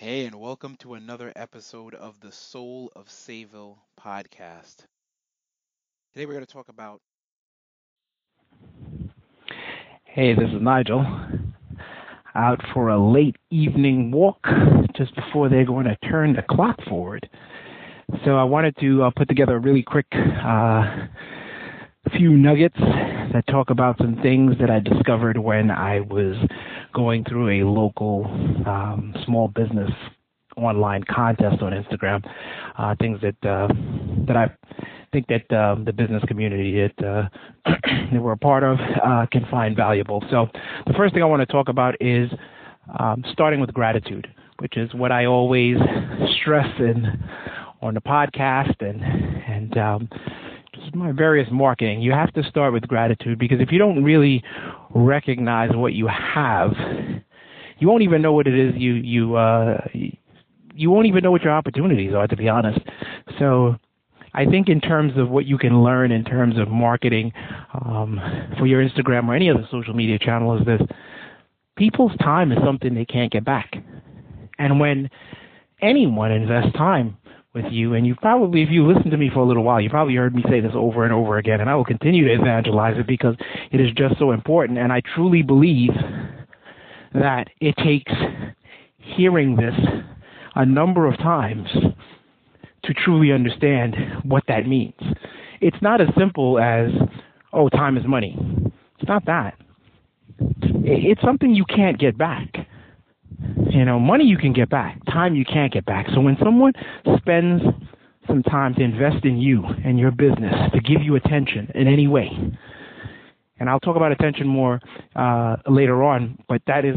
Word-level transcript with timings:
Hey, 0.00 0.26
and 0.26 0.36
welcome 0.36 0.76
to 0.76 0.94
another 0.94 1.32
episode 1.34 1.92
of 1.96 2.20
the 2.20 2.30
Soul 2.30 2.92
of 2.94 3.08
Sayville 3.08 3.78
podcast. 4.00 4.86
Today 6.12 6.24
we're 6.24 6.34
going 6.34 6.46
to 6.46 6.52
talk 6.52 6.68
about. 6.68 7.00
Hey, 10.04 10.34
this 10.34 10.50
is 10.54 10.62
Nigel. 10.62 11.04
Out 12.36 12.60
for 12.72 12.90
a 12.90 13.12
late 13.12 13.34
evening 13.50 14.12
walk 14.12 14.38
just 14.96 15.16
before 15.16 15.48
they're 15.48 15.66
going 15.66 15.86
to 15.86 15.96
turn 16.08 16.32
the 16.32 16.42
clock 16.48 16.76
forward. 16.88 17.28
So 18.24 18.36
I 18.36 18.44
wanted 18.44 18.76
to 18.78 19.02
uh, 19.02 19.10
put 19.16 19.26
together 19.26 19.56
a 19.56 19.60
really 19.60 19.82
quick 19.82 20.06
uh, 20.12 21.08
few 22.16 22.36
nuggets 22.36 22.78
that 23.32 23.46
talk 23.46 23.70
about 23.70 23.98
some 23.98 24.16
things 24.22 24.56
that 24.60 24.70
I 24.70 24.80
discovered 24.80 25.38
when 25.38 25.70
I 25.70 26.00
was 26.00 26.36
going 26.94 27.24
through 27.24 27.62
a 27.62 27.68
local 27.68 28.24
um, 28.66 29.14
small 29.24 29.48
business 29.48 29.90
online 30.56 31.04
contest 31.04 31.62
on 31.62 31.72
Instagram. 31.72 32.24
Uh, 32.76 32.94
things 33.00 33.20
that 33.20 33.48
uh, 33.48 33.68
that 34.26 34.36
I 34.36 34.50
think 35.12 35.26
that 35.28 35.52
um, 35.56 35.84
the 35.84 35.92
business 35.92 36.22
community 36.26 36.80
that, 36.80 37.06
uh, 37.06 37.28
that 38.12 38.20
we're 38.20 38.32
a 38.32 38.36
part 38.36 38.62
of 38.62 38.78
uh, 39.04 39.26
can 39.30 39.46
find 39.50 39.76
valuable. 39.76 40.22
So 40.30 40.48
the 40.86 40.92
first 40.94 41.14
thing 41.14 41.22
I 41.22 41.26
want 41.26 41.40
to 41.40 41.46
talk 41.46 41.68
about 41.68 41.94
is 42.00 42.30
um, 42.98 43.24
starting 43.32 43.60
with 43.60 43.72
gratitude, 43.72 44.26
which 44.58 44.76
is 44.76 44.92
what 44.94 45.12
I 45.12 45.26
always 45.26 45.76
stress 46.40 46.68
in 46.78 47.06
on 47.80 47.94
the 47.94 48.00
podcast 48.00 48.74
and 48.80 49.02
and 49.02 49.78
um, 49.78 50.08
my 50.94 51.12
various 51.12 51.48
marketing, 51.50 52.00
you 52.00 52.12
have 52.12 52.32
to 52.34 52.42
start 52.44 52.72
with 52.72 52.86
gratitude 52.86 53.38
because 53.38 53.60
if 53.60 53.72
you 53.72 53.78
don't 53.78 54.02
really 54.04 54.42
recognize 54.94 55.70
what 55.74 55.92
you 55.92 56.08
have, 56.08 56.72
you 57.78 57.88
won't 57.88 58.02
even 58.02 58.22
know 58.22 58.32
what 58.32 58.46
it 58.46 58.58
is 58.58 58.74
you 58.76 58.94
you 58.94 59.36
uh, 59.36 59.78
you 60.74 60.90
won't 60.90 61.06
even 61.06 61.22
know 61.22 61.30
what 61.30 61.42
your 61.42 61.52
opportunities 61.52 62.14
are. 62.14 62.26
To 62.26 62.36
be 62.36 62.48
honest, 62.48 62.80
so 63.38 63.76
I 64.34 64.46
think 64.46 64.68
in 64.68 64.80
terms 64.80 65.12
of 65.16 65.28
what 65.28 65.46
you 65.46 65.58
can 65.58 65.82
learn 65.82 66.12
in 66.12 66.24
terms 66.24 66.58
of 66.58 66.68
marketing 66.68 67.32
um, 67.74 68.20
for 68.58 68.66
your 68.66 68.86
Instagram 68.86 69.28
or 69.28 69.34
any 69.34 69.50
other 69.50 69.66
social 69.70 69.94
media 69.94 70.18
channel 70.18 70.58
is 70.58 70.64
this: 70.64 70.80
people's 71.76 72.16
time 72.18 72.52
is 72.52 72.58
something 72.64 72.94
they 72.94 73.04
can't 73.04 73.30
get 73.30 73.44
back, 73.44 73.76
and 74.58 74.80
when 74.80 75.10
anyone 75.80 76.32
invests 76.32 76.72
time 76.72 77.16
with 77.62 77.72
you. 77.72 77.94
And 77.94 78.06
you 78.06 78.14
probably, 78.14 78.62
if 78.62 78.68
you 78.70 78.86
listen 78.86 79.10
to 79.10 79.16
me 79.16 79.30
for 79.32 79.40
a 79.40 79.46
little 79.46 79.64
while, 79.64 79.80
you 79.80 79.90
probably 79.90 80.14
heard 80.14 80.34
me 80.34 80.42
say 80.48 80.60
this 80.60 80.72
over 80.74 81.04
and 81.04 81.12
over 81.12 81.38
again. 81.38 81.60
And 81.60 81.68
I 81.68 81.74
will 81.74 81.84
continue 81.84 82.26
to 82.26 82.34
evangelize 82.34 82.96
it 82.98 83.06
because 83.06 83.36
it 83.70 83.80
is 83.80 83.88
just 83.96 84.18
so 84.18 84.32
important. 84.32 84.78
And 84.78 84.92
I 84.92 85.02
truly 85.14 85.42
believe 85.42 85.90
that 87.14 87.48
it 87.60 87.74
takes 87.84 88.12
hearing 88.98 89.56
this 89.56 89.74
a 90.54 90.64
number 90.64 91.06
of 91.06 91.16
times 91.18 91.68
to 92.84 92.94
truly 92.94 93.32
understand 93.32 93.96
what 94.22 94.44
that 94.48 94.66
means. 94.66 94.94
It's 95.60 95.76
not 95.82 96.00
as 96.00 96.08
simple 96.16 96.58
as, 96.58 96.90
oh, 97.52 97.68
time 97.68 97.96
is 97.96 98.04
money. 98.06 98.36
It's 98.98 99.08
not 99.08 99.26
that. 99.26 99.54
It's 100.60 101.20
something 101.22 101.54
you 101.54 101.64
can't 101.64 101.98
get 101.98 102.16
back. 102.16 102.54
You 103.70 103.84
know, 103.84 103.98
money 103.98 104.24
you 104.24 104.36
can 104.36 104.52
get 104.52 104.68
back, 104.68 104.98
time 105.08 105.34
you 105.34 105.44
can't 105.44 105.72
get 105.72 105.84
back. 105.84 106.06
So 106.14 106.20
when 106.20 106.36
someone 106.42 106.72
spends 107.16 107.62
some 108.26 108.42
time 108.42 108.74
to 108.74 108.82
invest 108.82 109.24
in 109.24 109.38
you 109.38 109.64
and 109.84 109.98
your 109.98 110.10
business, 110.10 110.54
to 110.72 110.80
give 110.80 111.02
you 111.02 111.16
attention 111.16 111.70
in 111.74 111.88
any 111.88 112.06
way, 112.06 112.30
and 113.60 113.68
I'll 113.68 113.80
talk 113.80 113.96
about 113.96 114.12
attention 114.12 114.46
more 114.46 114.80
uh, 115.16 115.56
later 115.66 116.02
on, 116.02 116.38
but 116.48 116.62
that 116.66 116.84
is 116.84 116.96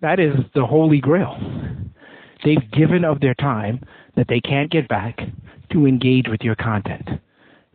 that 0.00 0.20
is 0.20 0.34
the 0.54 0.66
holy 0.66 1.00
grail. 1.00 1.38
They've 2.44 2.70
given 2.72 3.04
of 3.04 3.20
their 3.20 3.34
time 3.34 3.80
that 4.16 4.26
they 4.28 4.40
can't 4.40 4.70
get 4.70 4.86
back 4.86 5.18
to 5.72 5.86
engage 5.86 6.26
with 6.28 6.42
your 6.42 6.54
content. 6.56 7.08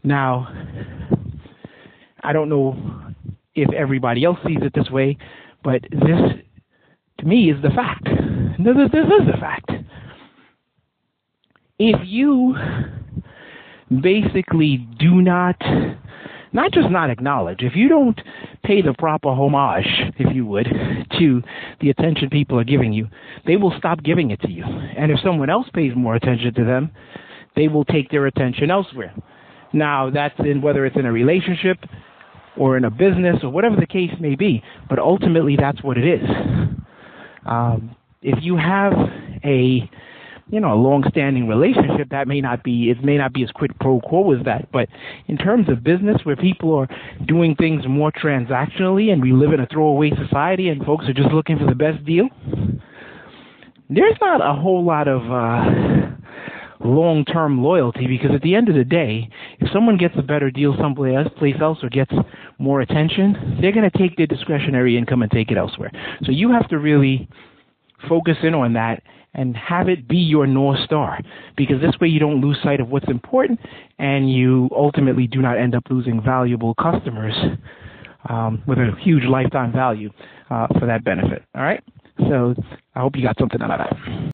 Now, 0.03 0.47
I 2.21 2.33
don't 2.33 2.49
know 2.49 2.77
if 3.55 3.73
everybody 3.73 4.23
else 4.23 4.37
sees 4.45 4.59
it 4.61 4.73
this 4.75 4.89
way, 4.91 5.17
but 5.63 5.81
this 5.91 6.19
to 7.19 7.25
me 7.25 7.49
is 7.51 7.61
the 7.61 7.69
fact. 7.69 8.07
This, 8.57 8.75
this 8.91 9.05
is 9.05 9.27
a 9.33 9.37
fact. 9.39 9.71
If 11.77 11.99
you 12.05 12.55
basically 14.01 14.77
do 14.99 15.21
not, 15.21 15.55
not 16.51 16.71
just 16.71 16.89
not 16.89 17.09
acknowledge, 17.09 17.61
if 17.61 17.75
you 17.75 17.87
don't 17.87 18.19
pay 18.63 18.81
the 18.81 18.93
proper 18.97 19.29
homage, 19.29 19.87
if 20.17 20.35
you 20.35 20.45
would, 20.45 20.67
to 21.17 21.41
the 21.79 21.89
attention 21.89 22.29
people 22.29 22.59
are 22.59 22.65
giving 22.65 22.91
you, 22.91 23.07
they 23.45 23.55
will 23.55 23.73
stop 23.77 24.03
giving 24.03 24.31
it 24.31 24.41
to 24.41 24.51
you. 24.51 24.63
And 24.63 25.11
if 25.11 25.19
someone 25.23 25.49
else 25.49 25.67
pays 25.73 25.93
more 25.95 26.15
attention 26.15 26.53
to 26.55 26.65
them, 26.65 26.91
they 27.55 27.67
will 27.67 27.85
take 27.85 28.11
their 28.11 28.25
attention 28.27 28.71
elsewhere. 28.71 29.13
Now, 29.71 30.09
that's 30.09 30.39
in 30.39 30.61
whether 30.61 30.85
it's 30.85 30.97
in 30.97 31.05
a 31.05 31.11
relationship 31.11 31.77
or 32.57 32.77
in 32.77 32.85
a 32.85 32.91
business 32.91 33.37
or 33.43 33.49
whatever 33.49 33.75
the 33.75 33.87
case 33.87 34.11
may 34.19 34.35
be, 34.35 34.61
but 34.89 34.99
ultimately 34.99 35.55
that's 35.55 35.81
what 35.83 35.97
it 35.97 36.05
is. 36.05 36.29
Um, 37.45 37.95
if 38.21 38.39
you 38.41 38.57
have 38.57 38.93
a 39.43 39.89
you 40.51 40.59
know 40.59 40.73
a 40.73 40.75
long-standing 40.75 41.47
relationship, 41.47 42.09
that 42.09 42.27
may 42.27 42.41
not 42.41 42.63
be 42.63 42.89
it 42.89 43.03
may 43.03 43.17
not 43.17 43.33
be 43.33 43.43
as 43.43 43.51
quid 43.51 43.71
pro 43.79 43.99
quo 44.01 44.33
as 44.37 44.43
that. 44.45 44.71
But 44.71 44.89
in 45.27 45.37
terms 45.37 45.69
of 45.69 45.83
business, 45.83 46.17
where 46.23 46.35
people 46.35 46.75
are 46.75 46.87
doing 47.25 47.55
things 47.55 47.83
more 47.87 48.11
transactionally, 48.11 49.11
and 49.11 49.21
we 49.21 49.31
live 49.31 49.53
in 49.53 49.59
a 49.59 49.67
throwaway 49.67 50.11
society, 50.11 50.69
and 50.69 50.83
folks 50.83 51.05
are 51.07 51.13
just 51.13 51.29
looking 51.29 51.57
for 51.57 51.65
the 51.65 51.75
best 51.75 52.03
deal, 52.05 52.27
there's 53.89 54.17
not 54.21 54.41
a 54.41 54.59
whole 54.59 54.83
lot 54.83 55.07
of 55.07 55.21
uh, 55.31 56.09
long-term 56.83 57.61
loyalty 57.61 58.07
because 58.07 58.31
at 58.33 58.41
the 58.41 58.55
end 58.55 58.69
of 58.69 58.75
the 58.75 58.83
day, 58.83 59.29
if 59.59 59.71
someone 59.71 59.97
gets 59.97 60.15
a 60.17 60.23
better 60.23 60.49
deal 60.49 60.75
someplace 60.79 61.55
else 61.61 61.77
or 61.83 61.89
gets 61.89 62.11
more 62.57 62.81
attention, 62.81 63.59
they're 63.61 63.71
going 63.71 63.89
to 63.89 63.97
take 63.97 64.17
their 64.17 64.27
discretionary 64.27 64.97
income 64.97 65.21
and 65.21 65.31
take 65.31 65.51
it 65.51 65.57
elsewhere. 65.57 65.91
So 66.23 66.31
you 66.31 66.51
have 66.51 66.67
to 66.69 66.79
really 66.79 67.29
focus 68.07 68.37
in 68.43 68.53
on 68.53 68.73
that 68.73 69.03
and 69.33 69.55
have 69.55 69.89
it 69.89 70.07
be 70.07 70.17
your 70.17 70.47
north 70.47 70.79
star 70.85 71.19
because 71.55 71.81
this 71.81 71.93
way 72.01 72.07
you 72.07 72.19
don't 72.19 72.41
lose 72.41 72.57
sight 72.63 72.79
of 72.79 72.89
what's 72.89 73.07
important 73.07 73.59
and 73.99 74.31
you 74.31 74.69
ultimately 74.75 75.27
do 75.27 75.41
not 75.41 75.57
end 75.57 75.75
up 75.75 75.83
losing 75.89 76.21
valuable 76.21 76.73
customers 76.75 77.35
um, 78.27 78.61
with 78.67 78.77
a 78.77 78.91
huge 79.01 79.23
lifetime 79.23 79.71
value 79.71 80.09
uh, 80.49 80.67
for 80.79 80.85
that 80.85 81.03
benefit. 81.03 81.43
All 81.55 81.61
right. 81.61 81.83
So 82.27 82.55
I 82.95 83.01
hope 83.01 83.15
you 83.15 83.23
got 83.23 83.37
something 83.39 83.61
out 83.61 83.71
of 83.71 83.79
that. 83.79 84.19